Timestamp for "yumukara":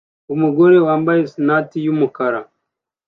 1.85-2.39